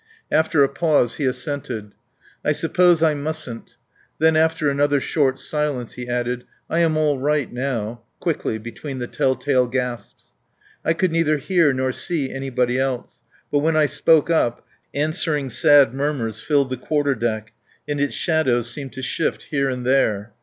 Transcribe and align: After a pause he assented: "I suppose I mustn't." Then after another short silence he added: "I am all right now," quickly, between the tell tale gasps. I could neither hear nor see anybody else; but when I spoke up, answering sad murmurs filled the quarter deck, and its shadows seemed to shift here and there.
After 0.31 0.63
a 0.63 0.67
pause 0.69 1.17
he 1.17 1.25
assented: 1.25 1.91
"I 2.43 2.53
suppose 2.53 3.03
I 3.03 3.13
mustn't." 3.13 3.75
Then 4.17 4.35
after 4.35 4.67
another 4.67 4.99
short 4.99 5.39
silence 5.39 5.93
he 5.93 6.07
added: 6.09 6.43
"I 6.71 6.79
am 6.79 6.97
all 6.97 7.19
right 7.19 7.53
now," 7.53 8.01
quickly, 8.19 8.57
between 8.57 8.97
the 8.97 9.05
tell 9.05 9.35
tale 9.35 9.67
gasps. 9.67 10.31
I 10.83 10.93
could 10.93 11.11
neither 11.11 11.37
hear 11.37 11.71
nor 11.71 11.91
see 11.91 12.31
anybody 12.31 12.79
else; 12.79 13.19
but 13.51 13.59
when 13.59 13.75
I 13.75 13.85
spoke 13.85 14.31
up, 14.31 14.65
answering 14.91 15.51
sad 15.51 15.93
murmurs 15.93 16.41
filled 16.41 16.71
the 16.71 16.77
quarter 16.77 17.13
deck, 17.13 17.53
and 17.87 18.01
its 18.01 18.15
shadows 18.15 18.71
seemed 18.71 18.93
to 18.93 19.03
shift 19.03 19.43
here 19.51 19.69
and 19.69 19.85
there. 19.85 20.33